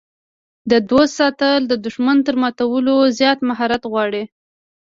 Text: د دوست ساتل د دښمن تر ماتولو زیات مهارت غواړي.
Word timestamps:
د 0.71 0.73
دوست 0.89 1.13
ساتل 1.19 1.59
د 1.67 1.73
دښمن 1.85 2.17
تر 2.27 2.35
ماتولو 2.41 2.95
زیات 3.19 3.39
مهارت 3.49 3.83
غواړي. 3.91 4.23